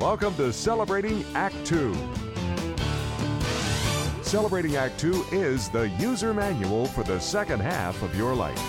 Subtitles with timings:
[0.00, 1.96] Welcome to Celebrating Act Two.
[4.22, 8.60] Celebrating Act Two is the user manual for the second half of your life.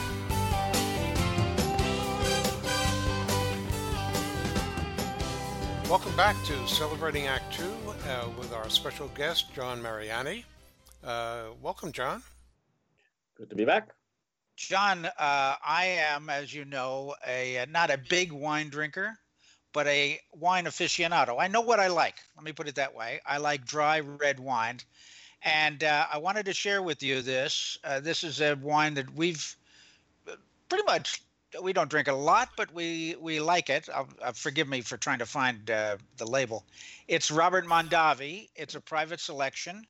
[5.90, 7.74] Welcome back to Celebrating Act Two
[8.08, 10.46] uh, with our special guest, John Mariani.
[11.04, 12.24] Uh, welcome, John.
[13.36, 13.90] Good to be back.
[14.56, 19.20] John, uh, I am, as you know, a not a big wine drinker,
[19.78, 21.40] but a wine aficionado.
[21.40, 22.16] I know what I like.
[22.36, 23.22] Let me put it that way.
[23.28, 24.80] I like dry red wine,
[25.44, 27.78] and uh, I wanted to share with you this.
[27.84, 29.56] Uh, this is a wine that we've
[30.28, 30.32] uh,
[30.68, 31.22] pretty much
[31.62, 33.88] we don't drink a lot, but we we like it.
[33.94, 36.66] Uh, forgive me for trying to find uh, the label.
[37.08, 38.50] It's Robert Mondavi.
[38.56, 39.86] It's a private selection.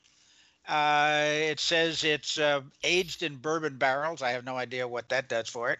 [0.67, 4.21] Uh, it says it's uh, aged in bourbon barrels.
[4.21, 5.79] I have no idea what that does for it.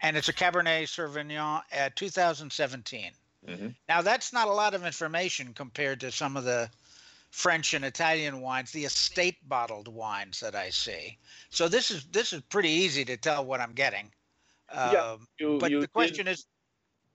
[0.00, 3.12] And it's a Cabernet Sauvignon at 2017.
[3.46, 3.68] Mm-hmm.
[3.88, 6.68] Now, that's not a lot of information compared to some of the
[7.30, 11.18] French and Italian wines, the estate bottled wines that I see.
[11.50, 14.10] So this is this is pretty easy to tell what I'm getting.
[14.72, 16.46] Yeah, um, you, but you the question did, is,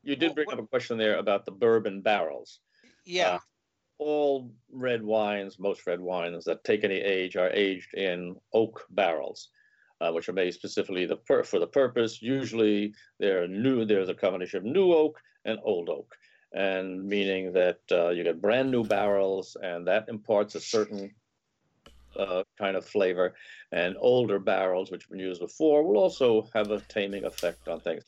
[0.04, 2.60] you did bring up a question there about the bourbon barrels.
[3.06, 3.36] Yeah.
[3.36, 3.40] Uh,
[3.98, 9.50] all red wines, most red wines that take any age, are aged in oak barrels,
[10.02, 12.22] uh, which are made specifically the per- for the purpose.
[12.22, 13.86] Usually, they're new.
[13.86, 16.16] There's a combination of new oak and old oak,
[16.54, 21.12] and meaning that uh, you get brand new barrels, and that imparts a certain
[22.18, 23.34] uh, kind of flavor.
[23.72, 27.80] And older barrels, which have been used before, will also have a taming effect on
[27.80, 28.04] things.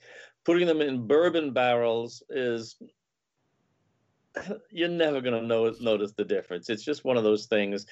[0.45, 2.75] Putting them in bourbon barrels is
[4.71, 6.69] you're never going to notice the difference.
[6.69, 7.85] It's just one of those things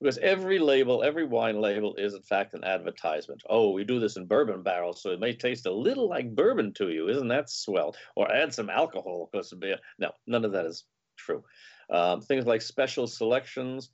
[0.00, 3.42] because every label, every wine label is in fact an advertisement.
[3.48, 6.72] Oh, we do this in bourbon barrels, so it may taste a little like bourbon
[6.74, 7.08] to you.
[7.08, 7.94] Isn't that swell?
[8.14, 9.78] Or add some alcohol because of beer.
[9.98, 10.84] No, none of that is
[11.16, 11.42] true.
[11.90, 13.90] Um, things like special selections.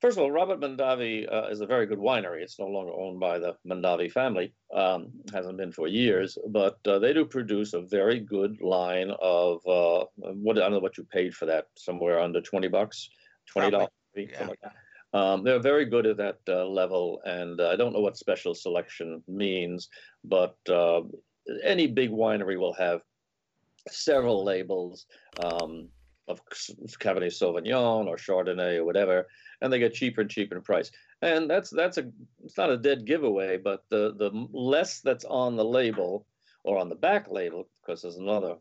[0.00, 2.42] First of all, Robert Mondavi uh, is a very good winery.
[2.42, 4.52] It's no longer owned by the Mondavi family.
[4.74, 9.66] Um, hasn't been for years, but uh, they do produce a very good line of
[9.66, 11.68] uh, what I don't know what you paid for that.
[11.76, 13.08] Somewhere under twenty bucks,
[13.50, 13.88] twenty dollars.
[14.14, 14.46] Yeah.
[14.46, 14.60] Like
[15.14, 18.54] um, they're very good at that uh, level, and uh, I don't know what special
[18.54, 19.88] selection means,
[20.24, 21.00] but uh,
[21.64, 23.00] any big winery will have
[23.88, 25.06] several labels.
[25.42, 25.88] Um,
[26.28, 26.40] of
[26.98, 29.26] Cabernet Sauvignon or Chardonnay or whatever,
[29.60, 30.90] and they get cheaper and cheaper in price.
[31.22, 32.10] And that's that's a
[32.44, 36.26] it's not a dead giveaway, but the the less that's on the label
[36.62, 38.56] or on the back label, because there's another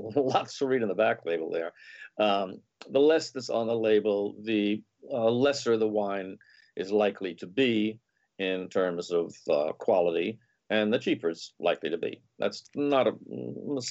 [0.16, 1.72] lots to read in the back label there.
[2.18, 6.38] Um, the less that's on the label, the uh, lesser the wine
[6.76, 7.98] is likely to be
[8.38, 10.38] in terms of uh, quality
[10.70, 12.22] and the cheaper it's likely to be.
[12.38, 13.12] That's not a.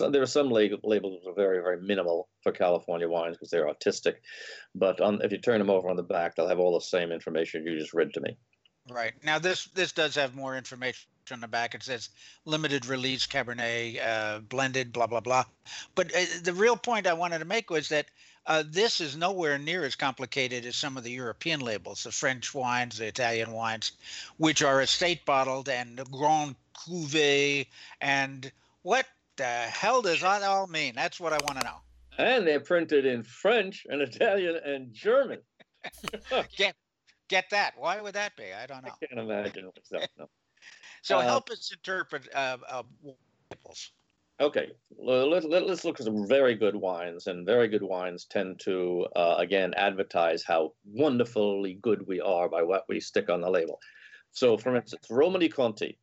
[0.10, 4.22] There are some labels that are very, very minimal for California wines because they're artistic,
[4.74, 7.12] but on, if you turn them over on the back, they'll have all the same
[7.12, 8.38] information you just read to me.
[8.90, 11.76] Right now, this this does have more information on the back.
[11.76, 12.10] It says
[12.46, 15.46] limited release Cabernet, uh, blended, blah blah blah.
[15.96, 18.08] But uh, the real point I wanted to make was that
[18.50, 22.54] uh, this is nowhere near as complicated as some of the European labels, the French
[22.54, 23.92] wines, the Italian wines,
[24.38, 27.68] which are estate bottled and Grand Cuvée.
[28.02, 28.52] And
[28.82, 30.96] what the hell does that all mean?
[30.96, 31.78] That's what I want to know.
[32.18, 35.40] And they're printed in French and Italian and German.
[36.58, 36.76] get,
[37.28, 37.76] get that.
[37.78, 38.52] Why would that be?
[38.52, 38.92] I don't know.
[39.00, 40.10] I can't imagine myself.
[40.18, 40.28] No.
[41.02, 42.84] So uh, help us interpret uh, uh.
[44.42, 48.58] Okay, let, let, us look at some very good wines, and very good wines tend
[48.62, 53.50] to, uh, again, advertise how wonderfully good we are by what we stick on the
[53.50, 53.82] label.
[54.32, 55.98] So, for instance, Romanée-Conti.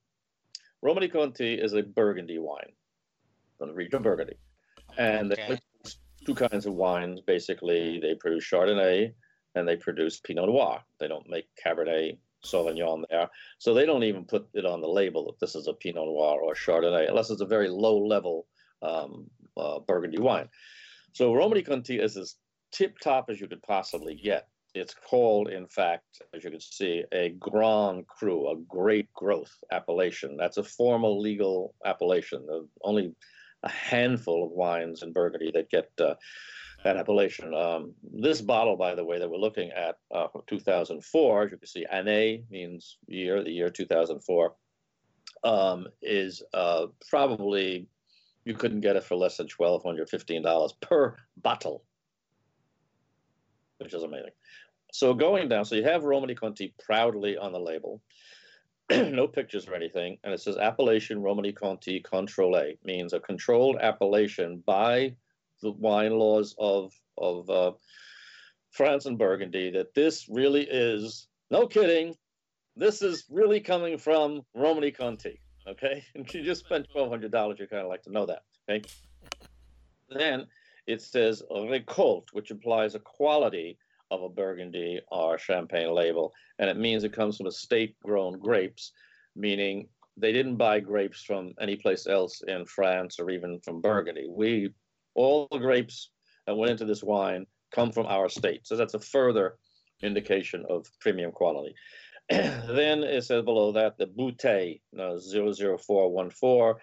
[0.85, 2.73] Romanée-Conti is a Burgundy wine
[3.57, 4.37] from the region of Burgundy.
[4.99, 5.59] And okay.
[6.27, 8.01] two kinds of wines, basically.
[8.01, 9.13] They produce Chardonnay
[9.55, 10.83] and they produce Pinot Noir.
[11.01, 13.29] They don't make Cabernet Sauvignon there.
[13.59, 16.41] So they don't even put it on the label that this is a Pinot Noir
[16.41, 18.47] or Chardonnay, unless it's a very low level
[18.83, 20.49] um, uh, Burgundy wine.
[21.13, 22.37] So Romanée-Conti is as
[22.73, 24.49] tip top as you could possibly get.
[24.75, 30.37] It's called, in fact, as you can see, a Grand Cru, a great growth appellation.
[30.37, 32.47] That's a formal legal appellation.
[32.83, 33.15] Only
[33.63, 36.15] a handful of wines in Burgundy that get uh,
[36.95, 37.55] appellation.
[37.55, 41.67] Um, this bottle, by the way, that we're looking at uh, 2004, as you can
[41.67, 44.55] see, année means year, the year 2004,
[45.43, 47.89] um, is uh, probably
[48.45, 51.83] you couldn't get it for less than $1,200, $15 per bottle,
[53.79, 54.31] which is amazing.
[54.93, 58.01] So going down, so you have Romanée Conti proudly on the label.
[58.91, 64.63] no pictures or anything, and it says appellation Romanée Conti Contrôlé means a controlled appellation
[64.65, 65.13] by
[65.63, 67.73] the wine laws of of uh,
[68.71, 72.15] France and Burgundy that this really is no kidding.
[72.77, 75.41] This is really coming from Romanée Conti.
[75.67, 77.59] Okay, and you just spent twelve hundred dollars.
[77.59, 78.43] You kind of like to know that.
[78.69, 78.87] Okay.
[80.09, 80.47] Then
[80.87, 83.77] it says récolte, which implies a quality
[84.13, 88.93] of a Burgundy or Champagne label, and it means it comes from estate-grown grapes,
[89.35, 94.27] meaning they didn't buy grapes from any place else in France or even from Burgundy.
[94.29, 94.71] We
[95.17, 96.11] all the grapes
[96.47, 99.59] that went into this wine come from our state, so that's a further
[100.03, 101.75] indication of premium quality.
[102.29, 106.81] then it says below that the bouteille uh, 00414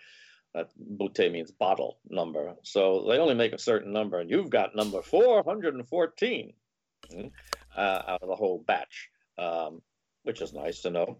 [0.54, 2.54] that bouteille means bottle number.
[2.64, 6.54] So they only make a certain number, and you've got number 414
[7.12, 7.32] mm,
[7.76, 9.82] uh, out of the whole batch, um,
[10.24, 11.20] which is nice to know.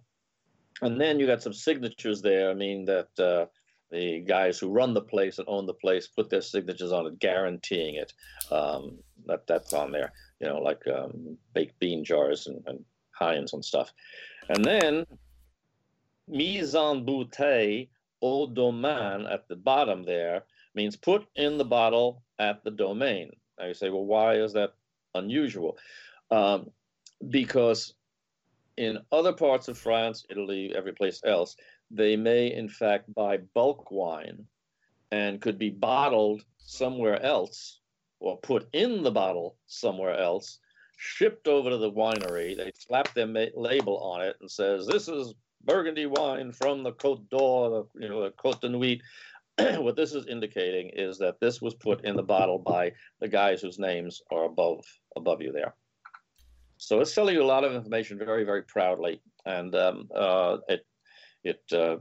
[0.82, 2.50] And then you got some signatures there.
[2.50, 3.46] I mean that uh,
[3.94, 7.20] the guys who run the place and own the place put their signatures on it,
[7.20, 8.12] guaranteeing it.
[8.52, 8.98] Um,
[9.28, 10.12] that that's on there.
[10.40, 13.94] You know, like um, baked bean jars and, and Heinz and stuff.
[14.50, 15.06] And then
[16.28, 17.88] mise en bouteille
[18.22, 20.44] au domaine at the bottom there
[20.74, 23.32] means put in the bottle at the domain.
[23.60, 24.74] Now you say, well, why is that
[25.14, 25.78] unusual?
[26.32, 26.72] Um,
[27.30, 27.94] because
[28.78, 31.56] in other parts of France, Italy, every place else,
[31.94, 34.46] they may in fact buy bulk wine
[35.12, 37.80] and could be bottled somewhere else
[38.20, 40.60] or put in the bottle somewhere else,
[40.98, 42.56] shipped over to the winery.
[42.56, 45.36] They slap their ma- label on it and says, "This is
[45.66, 49.02] Burgundy wine from the Côte d'Or, you know, the Côte de Nuit.
[49.84, 53.62] what this is indicating is that this was put in the bottle by the guys
[53.62, 54.84] whose names are above
[55.16, 55.76] above you there.
[56.78, 60.86] So it's telling you a lot of information very, very proudly, and um, uh, it
[61.44, 61.98] it uh,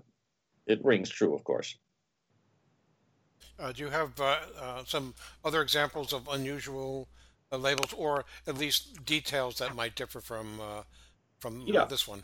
[0.66, 1.76] it rings true, of course.
[3.58, 7.08] Uh, do you have uh, uh, some other examples of unusual
[7.52, 10.60] uh, labels, or at least details that might differ from
[11.38, 11.84] from Yeah.
[11.84, 12.22] this one?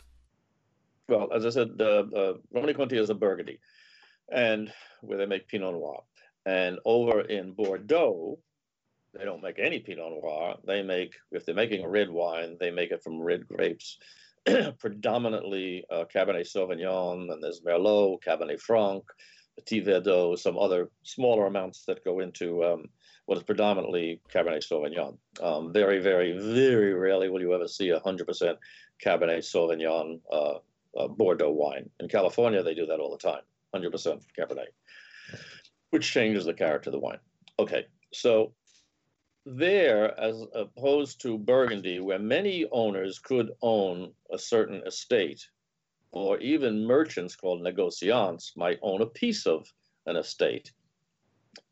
[1.07, 3.59] Well, as I said, the uh, Romanée Conti is a Burgundy,
[4.31, 4.71] and
[5.01, 6.03] where they make Pinot Noir.
[6.45, 8.39] And over in Bordeaux,
[9.13, 10.57] they don't make any Pinot Noir.
[10.65, 13.97] They make, if they're making a red wine, they make it from red grapes,
[14.79, 19.03] predominantly uh, Cabernet Sauvignon, and there's Merlot, Cabernet Franc,
[19.57, 22.85] Petit Verdot, some other smaller amounts that go into um,
[23.25, 25.17] what is predominantly Cabernet Sauvignon.
[25.41, 28.57] Um, very, very, very rarely will you ever see 100%
[29.03, 30.59] Cabernet Sauvignon uh,
[30.97, 31.89] uh, Bordeaux wine.
[31.99, 33.41] In California, they do that all the time,
[33.75, 34.67] 100% Cabernet,
[35.91, 37.19] which changes the character of the wine.
[37.59, 38.53] Okay, so
[39.57, 45.47] there, as opposed to Burgundy, where many owners could own a certain estate,
[46.11, 49.71] or even merchants called negociants might own a piece of
[50.05, 50.71] an estate.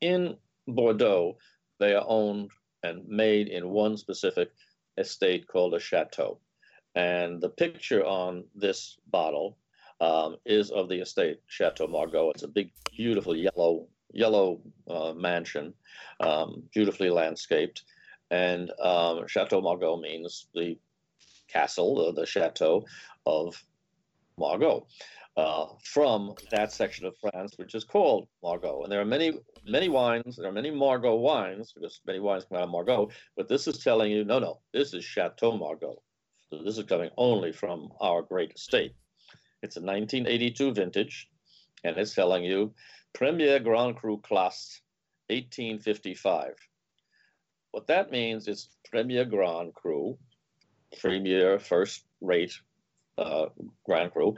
[0.01, 0.37] In
[0.67, 1.37] Bordeaux,
[1.79, 2.51] they are owned
[2.83, 4.51] and made in one specific
[4.97, 6.39] estate called a chateau.
[6.95, 9.57] And the picture on this bottle
[9.99, 12.31] um, is of the estate Chateau Margaux.
[12.31, 15.73] It's a big, beautiful yellow yellow uh, mansion,
[16.19, 17.83] um, beautifully landscaped.
[18.29, 20.77] And um, Chateau Margaux means the
[21.47, 22.85] castle, the, the chateau
[23.25, 23.63] of
[24.37, 24.85] Margaux,
[25.37, 28.83] uh, from that section of France, which is called Margaux.
[28.83, 29.33] And there are many,
[29.65, 30.35] many wines.
[30.35, 33.09] There are many Margaux wines because many wines come out of Margaux.
[33.35, 36.01] But this is telling you, no, no, this is Chateau Margaux.
[36.49, 38.93] So this is coming only from our great estate.
[39.61, 41.27] It's a 1982 vintage,
[41.83, 42.73] and it's telling you
[43.13, 44.81] Premier Grand Cru Class
[45.29, 46.53] 1855.
[47.71, 50.17] What that means is Premier Grand Cru,
[50.99, 52.53] premier first rate
[53.17, 53.47] uh,
[53.85, 54.35] Grand Cru,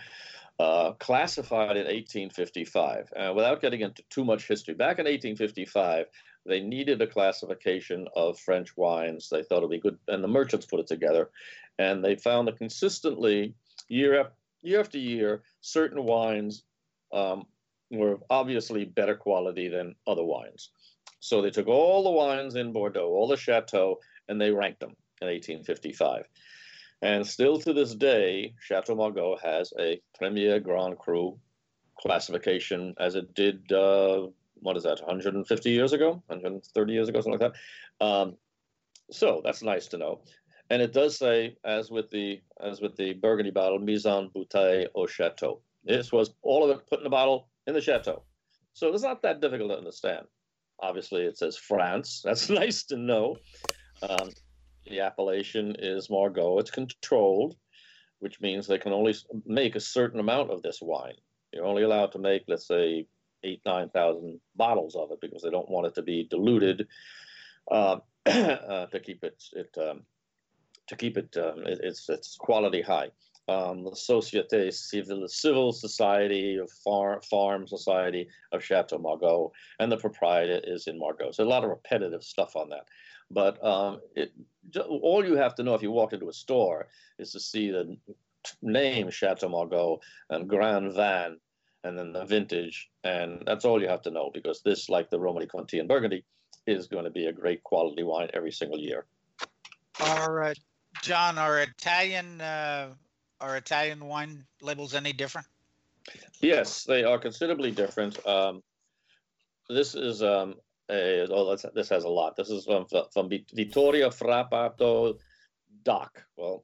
[0.59, 3.13] uh, classified in 1855.
[3.15, 6.07] Uh, without getting into too much history, back in 1855,
[6.45, 9.29] they needed a classification of French wines.
[9.29, 11.29] They thought it'd be good, and the merchants put it together,
[11.77, 13.53] and they found that consistently,
[13.87, 16.63] year after year, after year certain wines
[17.13, 17.45] um,
[17.91, 20.69] were obviously better quality than other wines.
[21.19, 24.95] So they took all the wines in Bordeaux, all the chateaux, and they ranked them
[25.21, 26.25] in 1855.
[27.01, 31.37] And still to this day, Chateau Margaux has a Premier Grand Cru
[31.97, 37.39] classification as it did, uh, what is that, 150 years ago, 130 years ago, something
[37.39, 37.53] like
[37.99, 38.05] that.
[38.05, 38.37] Um,
[39.11, 40.21] so that's nice to know.
[40.69, 44.87] And it does say, as with the as with the Burgundy bottle, mise en bouteille
[44.93, 45.61] au chateau.
[45.83, 48.23] This was all of it put in the bottle in the chateau.
[48.73, 50.25] So it's not that difficult to understand.
[50.81, 52.21] Obviously, it says France.
[52.25, 53.37] That's nice to know.
[54.01, 54.29] Um,
[54.85, 56.59] the appellation is Margaux.
[56.59, 57.55] It's controlled,
[58.19, 61.15] which means they can only make a certain amount of this wine.
[61.53, 63.07] You're only allowed to make, let's say,
[63.43, 66.87] eight, 9,000 bottles of it because they don't want it to be diluted.
[67.71, 70.01] Uh, uh, to keep it it um,
[70.87, 73.09] to keep it, um, it, its its quality high.
[73.49, 79.97] Um, the Société Civile, civil society of farm farm society of Chateau Margaux, and the
[79.97, 81.31] proprietor is in Margaux.
[81.31, 82.85] So a lot of repetitive stuff on that.
[83.31, 84.31] But um, it,
[84.87, 87.97] all you have to know if you walk into a store is to see the
[88.61, 91.37] name Chateau Margaux and Grand Vin,
[91.83, 95.17] and then the vintage, and that's all you have to know because this, like the
[95.17, 96.23] Romanée Conti and Burgundy,
[96.67, 99.05] is going to be a great quality wine every single year.
[99.99, 100.53] Are uh,
[101.01, 102.89] John, our Italian uh,
[103.41, 105.47] are Italian wine labels any different?
[106.41, 108.25] Yes, they are considerably different.
[108.25, 108.63] Um,
[109.69, 110.55] this is um,
[110.89, 112.35] a, oh, this has a lot.
[112.35, 115.17] This is from, from Vittoria Frappato
[115.83, 116.23] DOC.
[116.35, 116.63] Well,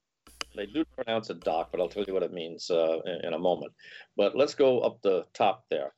[0.56, 3.34] they do pronounce it DOC, but I'll tell you what it means uh, in, in,
[3.34, 3.74] a moment.
[4.16, 5.94] But let's go up the top there.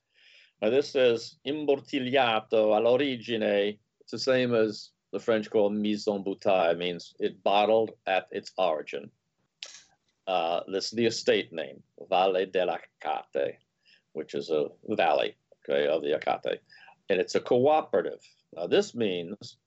[0.62, 3.78] Now, this says imbottigliato all'origine.
[4.02, 8.52] It's the same as the French call mise en bouteille, means it bottled at its
[8.58, 9.10] origin.
[10.28, 13.56] Uh, this is the estate name, Valle dell'Acate,
[14.14, 15.36] which is a valley
[15.68, 16.60] okay, of the Acate.
[17.10, 18.20] And it's a cooperative.
[18.56, 19.58] Now, this means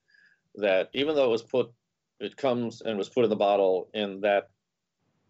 [0.55, 1.71] that even though it was put,
[2.19, 4.49] it comes and was put in the bottle in that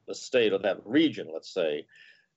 [0.10, 1.86] estate or that region, let's say,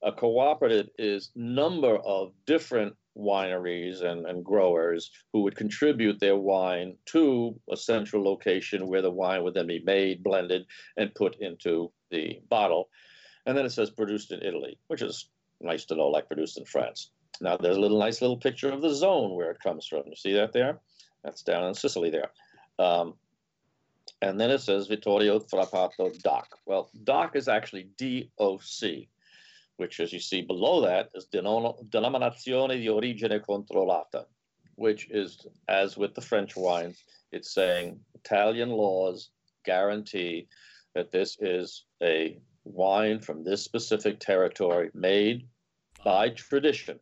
[0.03, 6.97] a cooperative is number of different wineries and, and growers who would contribute their wine
[7.07, 11.91] to a central location where the wine would then be made, blended, and put into
[12.15, 12.89] the bottle.
[13.47, 15.29] And then it says produced in Italy, which is
[15.61, 17.11] nice to know, like produced in France.
[17.41, 20.05] Now there's a little nice little picture of the zone where it comes from.
[20.07, 20.79] You see that there?
[21.23, 22.31] That's down in Sicily there.
[22.79, 23.15] Um,
[24.23, 26.59] and then it says Vittoria Frappato DOC.
[26.67, 29.09] Well, DOC is actually DOC,
[29.77, 34.27] which, as you see below that, is Denominazione di Origine Controllata,
[34.77, 37.03] which is, as with the French wines,
[37.33, 39.31] it's saying Italian laws
[39.65, 40.47] guarantee
[40.95, 45.47] that this is a wine from this specific territory made
[46.05, 46.99] by tradition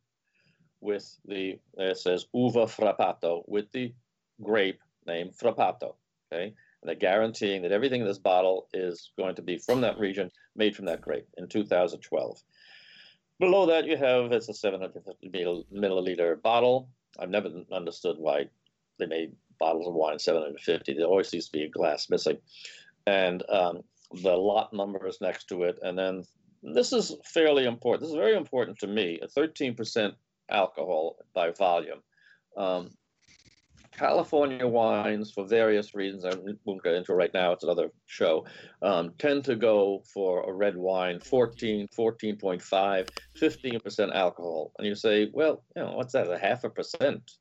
[0.81, 3.93] with the, it says uva frappato, with the
[4.43, 5.95] grape named frappato.
[6.33, 6.55] Okay.
[6.83, 10.31] And they're guaranteeing that everything in this bottle is going to be from that region,
[10.57, 12.43] made from that grape in 2012.
[13.39, 15.31] Below that, you have it's a 750
[15.73, 16.89] milliliter bottle.
[17.19, 18.47] I've never understood why
[18.99, 20.95] they made bottles of wine 750.
[20.95, 22.39] There always seems to be a glass missing,
[23.07, 23.83] and um,
[24.23, 25.79] the lot number is next to it.
[25.83, 26.25] And then
[26.63, 28.03] this is fairly important.
[28.03, 29.21] This is very important to me.
[29.23, 30.13] A 13%
[30.51, 32.03] alcohol by volume.
[32.57, 32.91] Um,
[33.93, 36.33] California wines, for various reasons, I
[36.65, 38.47] won't get into right now, it's another show,
[38.81, 44.73] um, tend to go for a red wine 14, 14.5, 15% alcohol.
[44.79, 47.33] And you say, well, you know, what's that, a half a percent?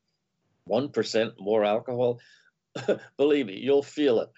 [0.69, 2.19] 1% more alcohol?
[3.17, 4.29] Believe me, you'll feel it.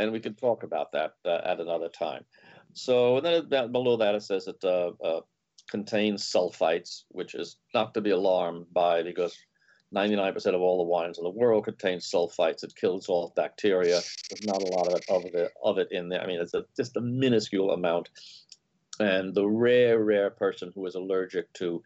[0.00, 2.24] And we can talk about that uh, at another time.
[2.72, 5.20] So, and then below that, it says it uh, uh,
[5.68, 9.36] contains sulfites, which is not to be alarmed by because
[9.94, 12.62] 99% of all the wines in the world contain sulfites.
[12.62, 14.00] It kills all bacteria.
[14.30, 16.22] There's not a lot of it, of it, of it in there.
[16.22, 18.08] I mean, it's a, just a minuscule amount.
[19.00, 21.82] And the rare, rare person who is allergic to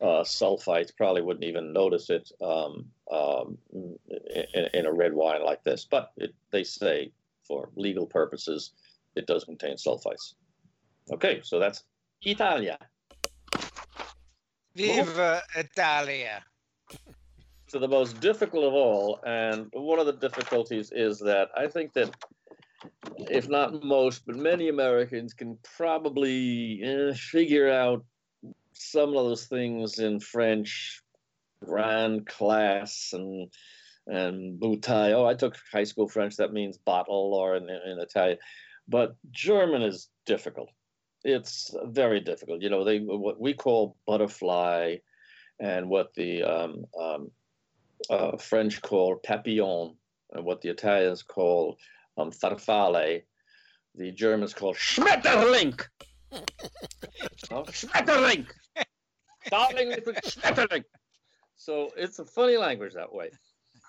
[0.00, 5.64] uh, sulfites probably wouldn't even notice it um, um, in, in, a red wine like
[5.64, 5.86] this.
[5.88, 7.12] But it, they say,
[7.46, 8.72] for legal purposes,
[9.14, 10.34] it does contain sulfites.
[11.12, 11.84] Okay, so that's
[12.22, 12.78] Italia.
[14.74, 16.42] Viva Italia!
[17.68, 21.92] So the most difficult of all, and one of the difficulties is that I think
[21.94, 22.14] that
[23.18, 28.04] if not most, but many Americans can probably eh, figure out
[28.72, 31.02] some of those things in French,
[31.64, 33.50] grand class, and
[34.06, 35.12] and bouteille.
[35.12, 36.36] Oh, I took high school French.
[36.36, 38.38] That means bottle, or in, in Italian.
[38.88, 40.70] But German is difficult.
[41.24, 42.62] It's very difficult.
[42.62, 44.96] You know, they what we call butterfly,
[45.58, 47.30] and what the um, um,
[48.10, 49.96] uh, French call papillon,
[50.32, 51.76] and what the Italians call
[52.16, 53.22] um, farfalle,
[53.94, 55.80] the Germans call Schmetterling.
[56.32, 58.46] oh, Schmetterling.
[59.50, 60.84] Darling Schmetterling.
[61.56, 63.30] So it's a funny language that way.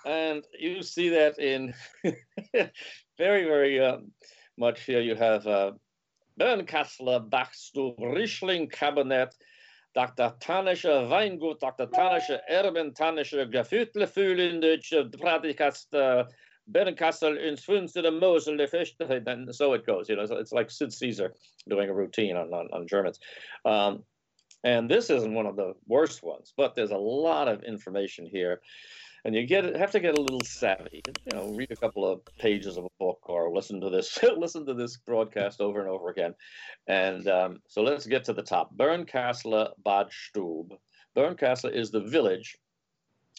[0.07, 1.73] And you see that in
[3.17, 4.11] very, very um,
[4.57, 5.01] much here.
[5.01, 5.71] You have uh,
[6.39, 9.33] Bernkasteler, Bachstub, Riesling, Kabinett,
[9.93, 10.33] Dr.
[10.39, 11.87] Tannische Weingut, Dr.
[11.87, 16.23] Tannische Erben, Tannische Gefühle Deutsche Pratikast, uh,
[16.71, 18.59] Bernkastel ins Funste Mosel,
[19.27, 20.07] and so it goes.
[20.07, 21.33] You know, it's like Sid Caesar
[21.67, 23.19] doing a routine on, on, on Germans.
[23.65, 24.03] Um,
[24.63, 28.61] and this isn't one of the worst ones, but there's a lot of information here.
[29.25, 31.01] And you get have to get a little savvy.
[31.05, 34.65] You know, read a couple of pages of a book or listen to this listen
[34.65, 36.33] to this broadcast over and over again.
[36.87, 38.75] And um, so let's get to the top.
[38.75, 40.73] Bernkastel Bad Stub.
[41.15, 42.57] Bernkastel is the village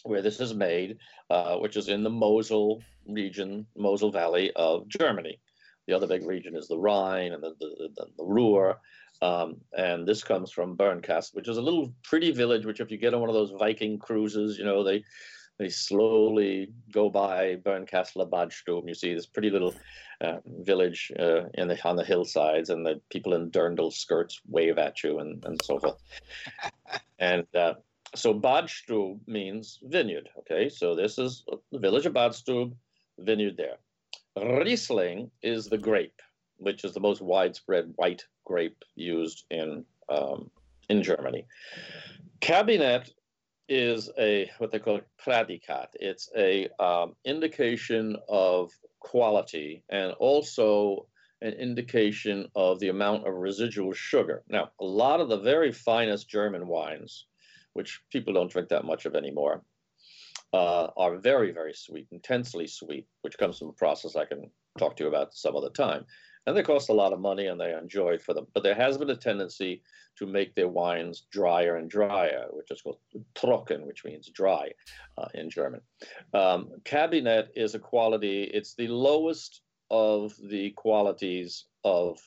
[0.03, 0.97] where this is made,
[1.29, 5.39] uh, which is in the Mosel region, Mosel Valley of Germany.
[5.87, 8.77] The other big region is the Rhine and the, the, the, the Ruhr.
[9.21, 12.97] Um, and this comes from Bernkastel, which is a little pretty village, which if you
[12.97, 15.03] get on one of those Viking cruises, you know, they
[15.59, 18.87] they slowly go by Bernkastel Bad Stub.
[18.87, 19.75] You see this pretty little
[20.21, 24.77] uh, village uh, in the, on the hillsides, and the people in dirndl skirts wave
[24.77, 26.01] at you and, and so forth.
[27.19, 27.73] and uh,
[28.15, 30.29] so Bad Stub means vineyard.
[30.39, 32.73] Okay, so this is the village of Bad Stub,
[33.19, 33.75] vineyard there.
[34.37, 36.21] Riesling is the grape,
[36.57, 40.49] which is the most widespread white grape used in um,
[40.89, 41.45] in Germany.
[42.41, 43.11] Kabinett
[43.69, 45.87] is a what they call a predikat.
[45.93, 51.07] It's a um, indication of quality and also
[51.41, 54.43] an indication of the amount of residual sugar.
[54.49, 57.27] Now, a lot of the very finest German wines,
[57.73, 59.63] which people don't drink that much of anymore,
[60.51, 64.97] uh, are very, very sweet, intensely sweet, which comes from a process I can talk
[64.97, 66.05] to you about some other time.
[66.49, 68.47] And they cost a lot of money and they are enjoyed for them.
[68.55, 69.83] But there has been a tendency
[70.17, 72.97] to make their wines drier and drier, which is called
[73.35, 74.71] trocken, which means dry
[75.19, 75.81] uh, in German.
[76.33, 82.19] Um, Kabinett is a quality, it's the lowest of the qualities of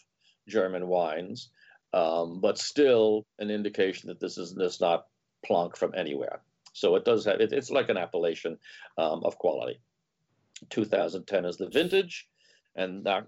[0.47, 1.51] German wines,
[1.93, 5.09] um, but still an indication that this is this not
[5.45, 6.43] plonk from anywhere.
[6.75, 8.57] So it does have, it, it's like an appellation
[8.99, 9.81] um, of quality.
[10.71, 12.29] 2010 is the vintage,
[12.75, 13.27] and that,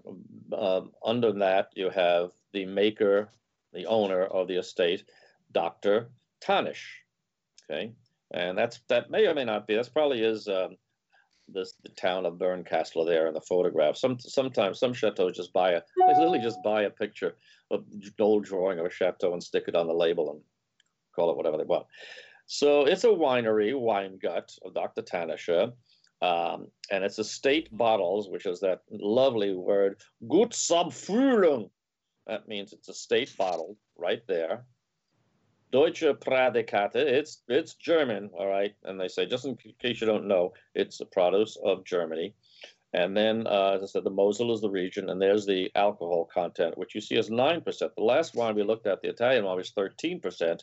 [0.57, 3.29] um, under that you have the maker,
[3.73, 5.03] the owner of the estate,
[5.51, 6.09] Dr.
[6.43, 6.85] Thanisch.
[7.69, 7.93] Okay,
[8.31, 9.75] and that's that may or may not be.
[9.75, 10.77] That's probably is um,
[11.47, 13.97] this the town of Bernkastel there in the photograph.
[13.97, 17.35] Some sometimes some chateaus just buy a they literally just buy a picture
[17.71, 17.85] of
[18.19, 20.41] old drawing of a chateau and stick it on the label and
[21.15, 21.87] call it whatever they want.
[22.47, 25.01] So it's a winery, wine gut of Dr.
[25.01, 25.73] Thanischen,
[26.21, 29.99] um, and it's estate bottles, which is that lovely word,
[30.29, 31.69] gut Subfüllung.
[32.27, 34.65] That means it's a state bottle right there.
[35.71, 38.73] Deutsche Prädikate, it's it's German, all right.
[38.83, 42.33] And they say, just in case you don't know, it's a produce of Germany.
[42.93, 46.29] And then, uh, as I said, the Mosel is the region, and there's the alcohol
[46.33, 47.65] content, which you see is 9%.
[47.65, 50.61] The last wine we looked at, the Italian wine, was 13%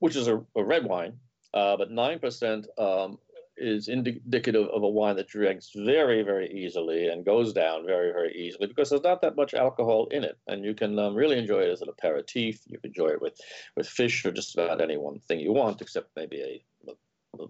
[0.00, 1.12] which is a, a red wine,
[1.54, 3.18] uh, but 9% um,
[3.60, 8.34] is indicative of a wine that drinks very, very easily and goes down very, very
[8.34, 10.38] easily because there's not that much alcohol in it.
[10.46, 12.60] And you can um, really enjoy it as an aperitif.
[12.66, 13.38] You can enjoy it with,
[13.76, 16.94] with fish or just about any one thing you want, except maybe a, a,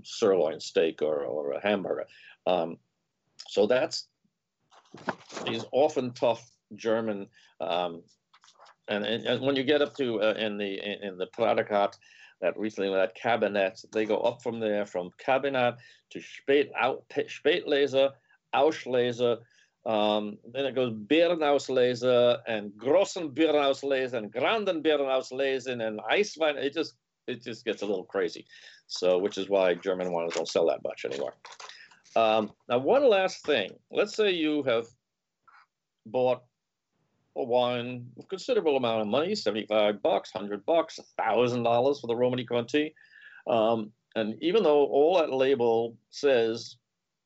[0.03, 2.07] sirloin steak or, or a hamburger.
[2.47, 2.77] Um,
[3.49, 4.09] so that's
[5.47, 7.29] these often tough German.
[7.61, 8.03] Um,
[8.89, 11.95] and, and, and, when you get up to uh, in the in, in the Predikat,
[12.41, 13.85] that recently with that Kabinett.
[13.93, 15.77] They go up from there from Kabinett
[16.11, 16.71] to Spät,
[17.11, 18.11] Spätlese,
[18.55, 19.39] Auslese.
[19.87, 26.57] Um, then it goes Beerenauslese and Grossen Beerenauslese and Granden Beerenauslese and Eiswein.
[26.57, 26.95] It just
[27.27, 28.47] it just gets a little crazy.
[28.87, 31.35] So, which is why German wines don't sell that much anymore.
[32.17, 33.71] Um, now, one last thing.
[33.91, 34.87] Let's say you have
[36.07, 36.43] bought
[37.37, 42.47] a wine a considerable amount of money 75 bucks 100 bucks $1000 for the Romanée
[42.47, 42.95] Conti
[43.47, 46.77] um, and even though all that label says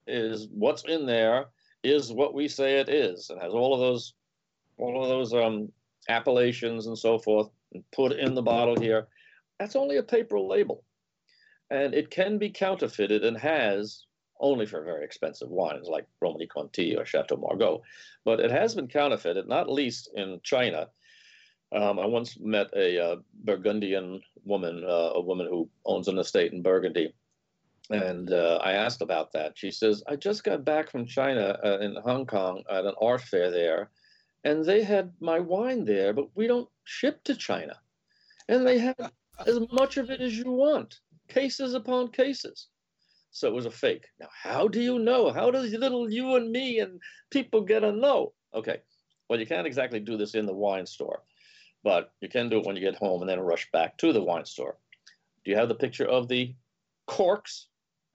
[0.07, 1.47] is what's in there
[1.83, 4.15] is what we say it is and has all of those
[4.79, 5.71] all of those um,
[6.09, 7.49] appellations and so forth
[7.93, 9.09] put in the bottle here
[9.59, 10.85] that's only a paper label.
[11.71, 14.05] And it can be counterfeited and has
[14.45, 17.83] only for very expensive wines like Romanée Conti or Chateau Margaux.
[18.25, 20.89] But it has been counterfeited, not least in China.
[21.75, 26.53] Um, I once met a uh, Burgundian woman, uh, a woman who owns an estate
[26.53, 27.15] in Burgundy,
[27.91, 29.57] and uh, I asked about that.
[29.57, 33.23] She says, I just got back from China uh, in Hong Kong at an art
[33.23, 33.91] fair there,
[34.45, 37.77] and they had my wine there, but we don't ship to China.
[38.49, 39.11] And they have
[39.47, 42.69] as much of it as you want, cases upon cases.
[43.35, 44.07] So it was a fake.
[44.21, 45.33] Now, how do you know?
[45.33, 48.33] How does little you and me and people get a know?
[48.55, 48.79] Okay,
[49.29, 51.25] well, you can't exactly do this in the wine store,
[51.83, 54.23] but you can do it when you get home and then rush back to the
[54.23, 54.77] wine store.
[55.45, 56.55] Do you have the picture of the
[57.09, 57.67] corks?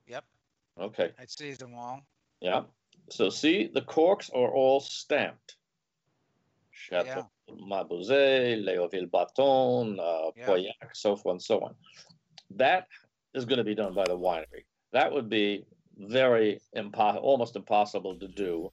[0.08, 0.24] Yep.
[0.80, 1.12] Okay.
[1.20, 2.00] I see them all.
[2.40, 2.62] Yeah.
[3.10, 5.58] So see, the corks are all stamped.
[6.72, 7.84] Chateau yeah.
[7.84, 10.46] Léoville Barton, uh, yeah.
[10.48, 11.76] Pauillac, so forth and so on.
[12.52, 12.88] That
[13.34, 14.64] is going to be done by the winery.
[14.94, 15.66] That would be
[15.98, 18.72] very impo- almost impossible to do.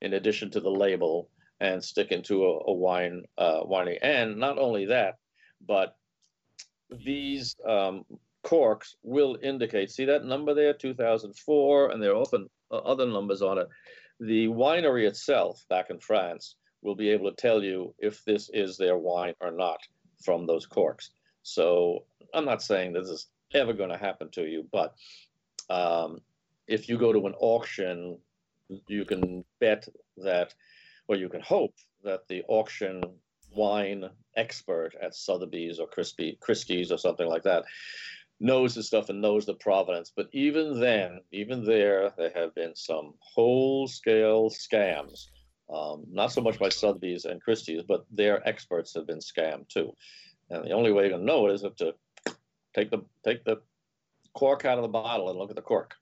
[0.00, 4.58] In addition to the label and stick into a, a wine uh, winery, and not
[4.58, 5.14] only that,
[5.66, 5.96] but
[6.90, 8.04] these um,
[8.42, 9.90] corks will indicate.
[9.90, 13.68] See that number there, 2004, and there are often uh, other numbers on it.
[14.20, 18.76] The winery itself, back in France, will be able to tell you if this is
[18.76, 19.78] their wine or not
[20.22, 21.10] from those corks.
[21.42, 24.94] So I'm not saying this is ever going to happen to you, but
[25.70, 26.20] um,
[26.66, 28.18] if you go to an auction,
[28.88, 30.54] you can bet that,
[31.08, 33.02] or you can hope that the auction
[33.54, 37.64] wine expert at Sotheby's or Crispy, Christie's or something like that
[38.40, 40.12] knows his stuff and knows the provenance.
[40.14, 45.26] But even then, even there, there have been some whole scale scams.
[45.72, 49.94] Um, not so much by Sotheby's and Christie's, but their experts have been scammed too.
[50.50, 51.94] And the only way to know it is to
[52.74, 53.62] take the take the
[54.34, 55.96] cork out of the bottle and look at the cork.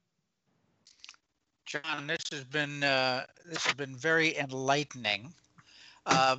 [1.65, 5.33] John, this has been uh, this has been very enlightening.
[6.05, 6.37] Uh,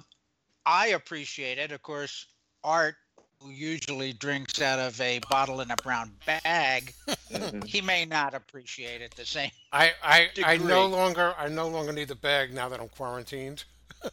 [0.66, 1.72] I appreciate it.
[1.72, 2.28] Of course,
[2.64, 2.96] Art,
[3.42, 6.94] who usually drinks out of a bottle in a brown bag,
[7.66, 9.52] he may not appreciate it the same.
[9.72, 13.64] I, I, I no longer I no longer need the bag now that I'm quarantined.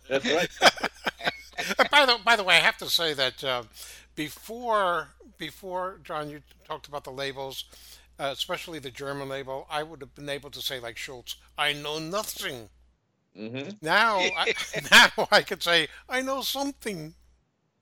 [0.09, 0.49] That's right.
[1.91, 3.65] By the by the way, I have to say that uh,
[4.15, 5.09] before
[5.41, 7.65] before John, you talked about the labels,
[8.21, 9.67] uh, especially the German label.
[9.71, 12.71] I would have been able to say like Schultz, I know nothing.
[13.35, 14.49] hmm Now, I,
[14.93, 17.15] now I could say I know something.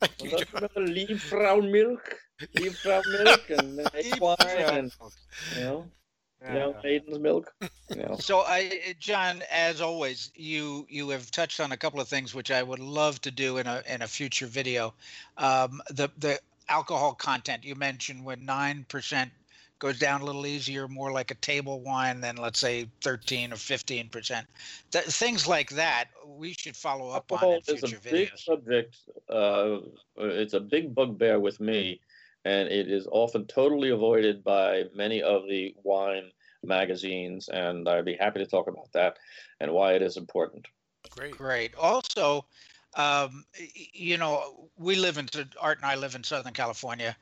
[0.01, 0.68] Thank you, Don't you John.
[0.77, 2.16] remember Liebfrau milk?
[2.55, 4.92] Liebfrau milk and egg wine and
[5.51, 5.90] you know,
[6.47, 7.53] you know, maiden's milk.
[7.94, 8.21] You know.
[8.21, 12.51] So, I, John, as always, you you have touched on a couple of things which
[12.51, 14.94] I would love to do in a in a future video.
[15.37, 19.31] Um, the the alcohol content you mentioned when nine percent
[19.78, 23.57] goes down a little easier, more like a table wine than let's say thirteen or
[23.57, 24.46] fifteen percent.
[24.90, 28.28] Th- things like that we should follow up on Alcohol in is a future big
[28.28, 28.44] videos.
[28.44, 28.96] subject.
[29.28, 29.78] Uh,
[30.16, 32.00] it's a big bugbear with me,
[32.44, 36.31] and it is often totally avoided by many of the wine
[36.62, 37.48] magazines.
[37.48, 39.16] And I'd be happy to talk about that
[39.61, 40.66] and why it is important.
[41.11, 41.37] Great.
[41.37, 41.74] Great.
[41.76, 42.44] Also,
[42.94, 43.44] um,
[43.92, 45.29] you know, we live in
[45.61, 47.16] Art and I live in Southern California,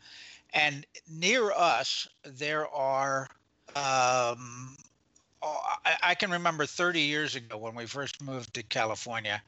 [0.55, 3.29] and near us there are.
[3.74, 4.76] Um,
[5.42, 9.42] oh, I, I can remember 30 years ago when we first moved to California,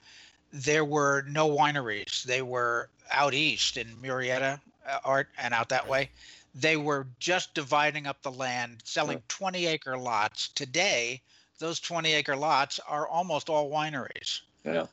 [0.52, 2.22] there were no wineries.
[2.24, 6.10] They were out east in Murrieta, uh, Art, and out that way.
[6.54, 10.48] They were just dividing up the land, selling 20 acre lots.
[10.48, 11.22] Today,
[11.58, 14.40] those 20 acre lots are almost all wineries.
[14.74, 14.86] Yeah.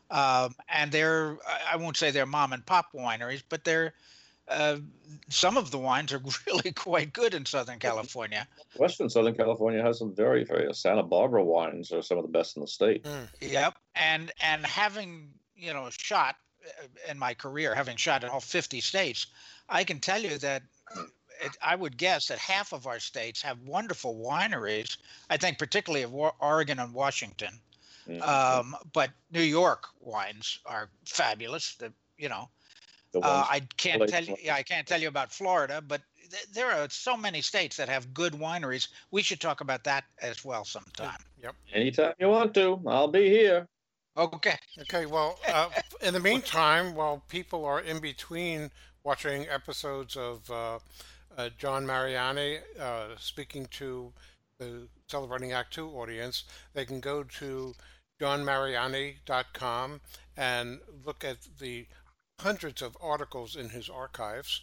[0.43, 3.93] Um, and they're, I- I won't say they're mom and pop wineries, but they're,
[4.47, 4.77] uh,
[5.29, 8.47] some of the wines are really quite good in Southern California.
[8.77, 12.55] Western Southern California has some very, very Santa Barbara wines are some of the best
[12.55, 13.03] in the state.
[13.03, 13.27] Mm.
[13.41, 13.75] Yep.
[13.95, 16.35] And, and having, you know, shot
[16.65, 19.27] uh, in my career, having shot in all 50 states,
[19.67, 20.61] I can tell you that
[21.41, 24.97] it, I would guess that half of our states have wonderful wineries.
[25.29, 27.59] I think particularly of Oregon and Washington.
[28.07, 28.21] Mhm.
[28.21, 31.75] Um, but New York wines are fabulous.
[31.75, 32.49] The, you know,
[33.11, 34.35] The Uh, I can't Lake tell you.
[34.41, 37.87] Yeah, I can't tell you about Florida, but th- there are so many states that
[37.87, 38.89] have good wineries.
[39.11, 41.17] We should talk about that as well sometime.
[41.41, 41.55] Yep.
[41.71, 43.69] Anytime you want to, I'll be here.
[44.17, 44.57] Okay.
[44.81, 45.69] Okay, well, uh,
[46.01, 48.71] in the meantime, while people are in between
[49.03, 50.79] watching episodes of uh,
[51.37, 54.11] uh, John Mariani uh, speaking to
[54.59, 57.73] the Celebrating Act Two audience, they can go to
[58.19, 60.01] johnmariani.com
[60.38, 61.88] and look at the
[62.39, 64.62] hundreds of articles in his archives.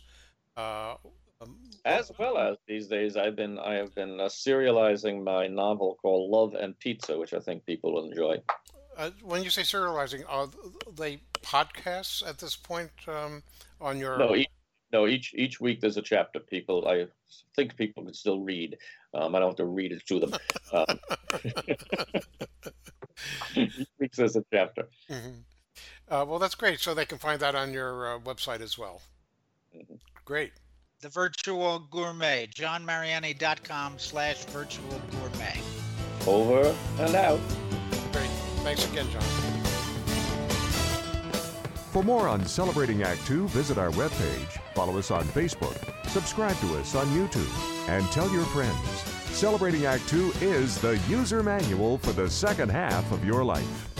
[0.56, 0.94] Uh,
[1.40, 5.98] um, As well as these days, I've been I have been uh, serializing my novel
[6.00, 8.36] called Love and Pizza, which I think people will enjoy.
[8.96, 10.48] uh, when you say serializing, are
[10.96, 13.42] they podcasts at this point um,
[13.80, 14.18] on your?
[14.18, 14.48] No, each,
[14.92, 16.38] no, each each week there's a chapter.
[16.38, 17.06] People, I
[17.56, 18.76] think people can still read.
[19.14, 20.34] Um, I don't have to read it to them.
[23.54, 24.88] Each week there's a chapter.
[25.10, 25.42] Mhm.
[26.08, 26.80] Uh, well, that's great.
[26.80, 29.00] So they can find that on your uh, website as well.
[29.74, 29.98] Mhm.
[30.24, 30.52] Great.
[31.00, 35.60] The Virtual Gourmet, johnmariani.com slash virtual gourmet.
[36.26, 37.40] Over and out.
[38.12, 38.30] Great.
[38.62, 39.22] Thanks again, John.
[41.90, 45.76] For more on Celebrating Act Two, visit our webpage, follow us on Facebook,
[46.08, 47.50] subscribe to us on YouTube,
[47.88, 49.11] and tell your friends.
[49.32, 53.91] Celebrating Act Two is the user manual for the second half of your life.